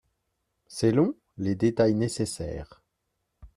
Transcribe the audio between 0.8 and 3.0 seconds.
long? Les détails nécessaires.